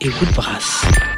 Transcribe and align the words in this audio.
Et 0.00 0.08
vous 0.08 0.26
le 0.26 0.32
brassez? 0.32 1.13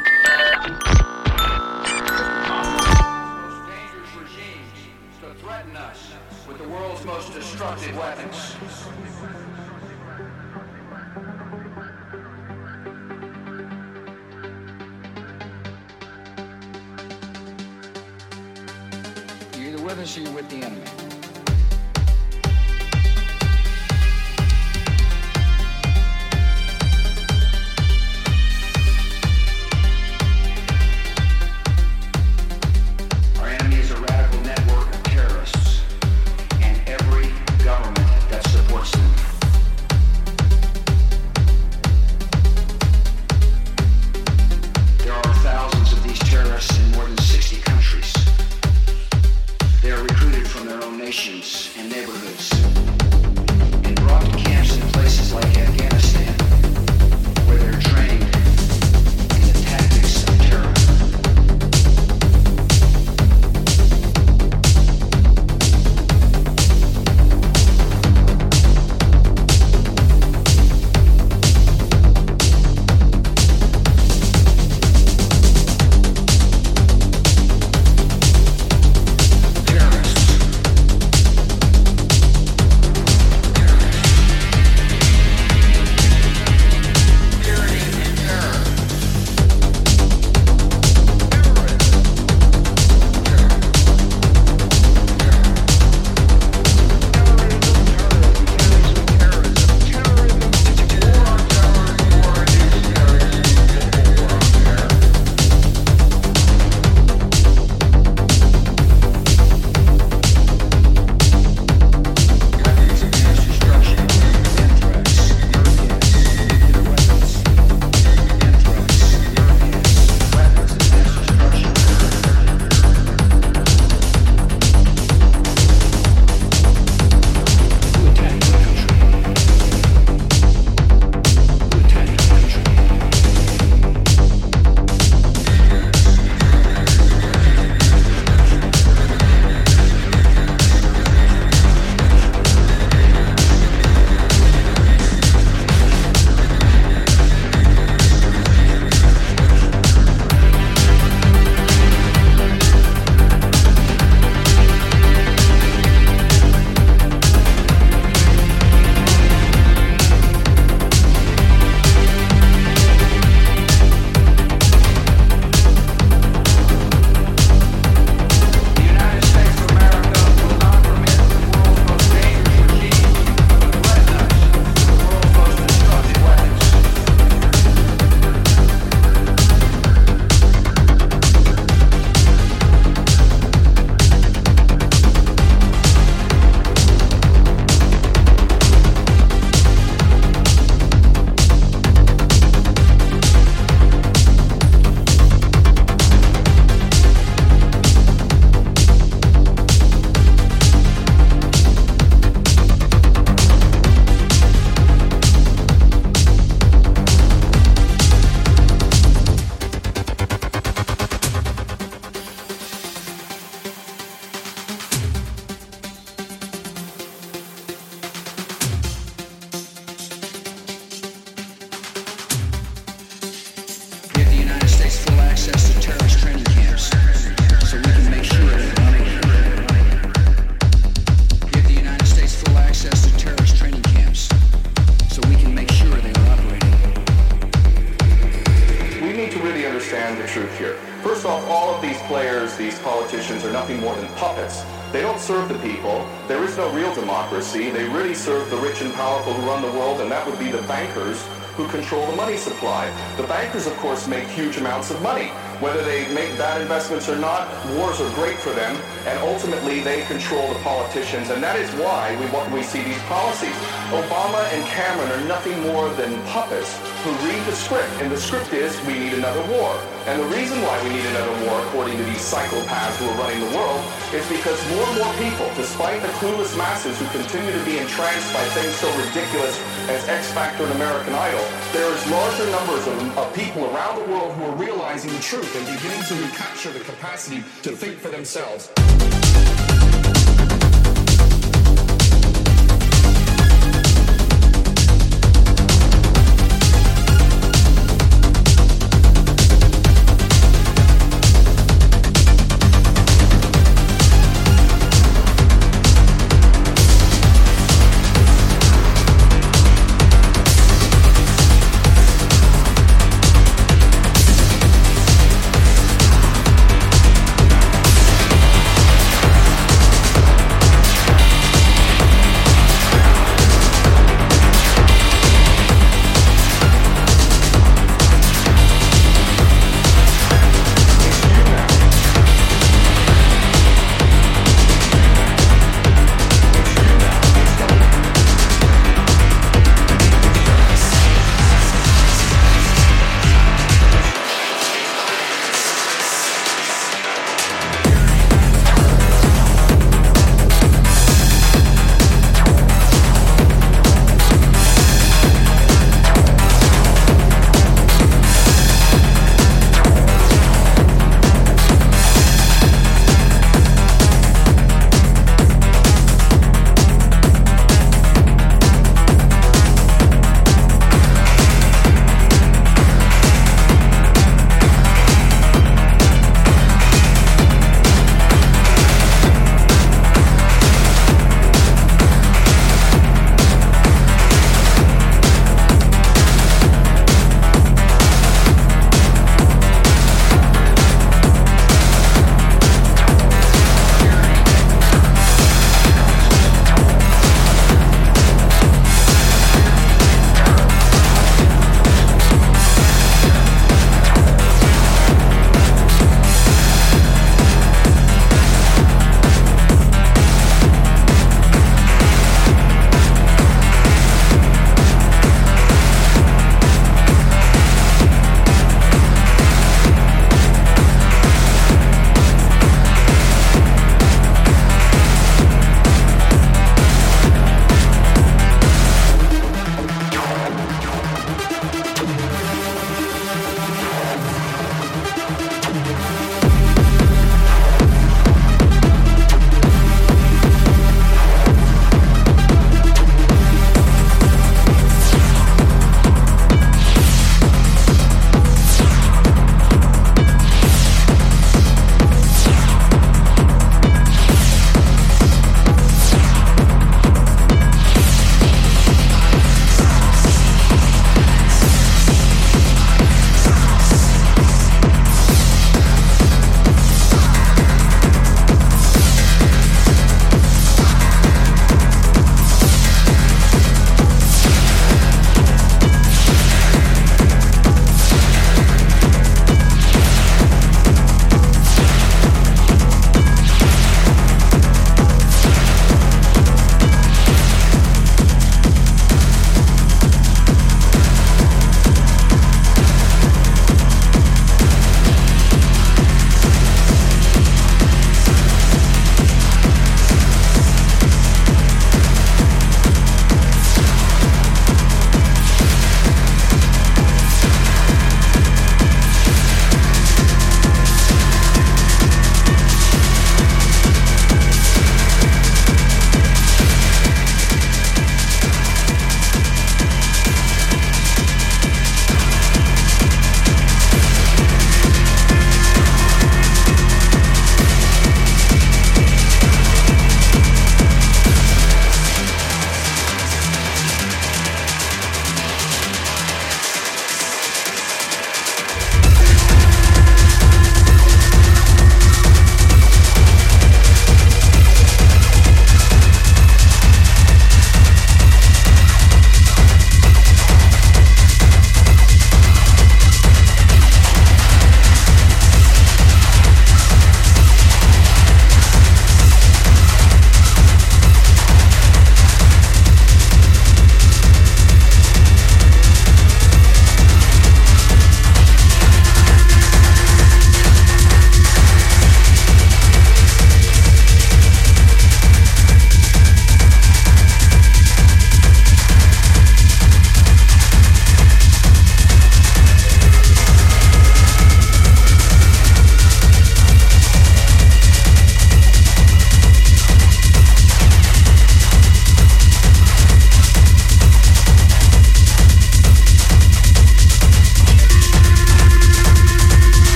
of 253.65 253.75
course, 253.77 254.07
make 254.07 254.27
huge 254.27 254.57
amounts 254.57 254.91
of 254.91 255.01
money. 255.01 255.31
Whether 255.59 255.81
they 255.81 256.05
make 256.13 256.37
bad 256.37 256.61
investments 256.61 257.09
or 257.09 257.17
not, 257.17 257.49
wars 257.73 257.99
are 257.99 258.13
great 258.13 258.37
for 258.37 258.51
them, 258.51 258.77
and 259.07 259.17
ultimately 259.25 259.81
they 259.81 260.05
control 260.05 260.53
the 260.53 260.59
politicians, 260.59 261.31
and 261.31 261.41
that 261.41 261.57
is 261.57 261.67
why 261.81 262.13
we, 262.21 262.29
we 262.53 262.61
see 262.61 262.83
these 262.83 263.01
policies. 263.09 263.57
Obama 263.89 264.37
and 264.53 264.61
Cameron 264.69 265.09
are 265.09 265.25
nothing 265.25 265.57
more 265.65 265.89
than 265.97 266.13
puppets 266.29 266.77
who 267.01 267.09
read 267.25 267.41
the 267.49 267.57
script, 267.57 267.89
and 267.97 268.11
the 268.11 268.21
script 268.21 268.53
is 268.53 268.69
we 268.85 268.99
need 268.99 269.13
another 269.13 269.41
war. 269.49 269.73
And 270.05 270.21
the 270.21 270.29
reason 270.37 270.61
why 270.61 270.77
we 270.85 270.93
need 270.93 271.05
another 271.09 271.35
war, 271.49 271.59
according 271.65 271.97
to 271.97 272.03
these 272.05 272.21
psychopaths 272.21 272.95
who 273.01 273.09
are 273.09 273.17
running 273.17 273.41
the 273.41 273.57
world, 273.57 273.81
is 274.13 274.23
because 274.29 274.61
more 274.69 274.85
and 274.85 274.97
more 275.01 275.13
people, 275.17 275.49
despite 275.57 276.05
the 276.05 276.13
clueless 276.21 276.55
masses 276.55 277.01
who 277.01 277.07
continue 277.17 277.51
to 277.51 277.63
be 277.65 277.81
entranced 277.81 278.29
by 278.31 278.45
things 278.53 278.77
so 278.77 278.87
ridiculous 278.93 279.57
as 279.89 280.05
X 280.07 280.31
Factor 280.31 280.63
and 280.63 280.73
American 280.77 281.17
Idol, 281.17 281.43
there 281.73 281.89
is 281.91 281.99
larger 282.13 282.45
numbers 282.53 282.85
of, 282.87 283.17
of 283.17 283.27
people 283.33 283.65
around 283.73 283.99
the 283.99 284.07
world 284.13 284.31
who 284.37 284.45
are 284.45 284.55
realizing 284.55 285.11
the 285.11 285.19
truth 285.19 285.46
and 285.55 285.65
beginning 285.65 286.03
to 286.03 286.15
recapture 286.15 286.71
the 286.71 286.79
capacity 286.79 287.43
to 287.61 287.75
think 287.75 287.97
for 287.99 288.09
themselves. 288.09 288.69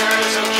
pictures 0.00 0.36
of 0.36 0.59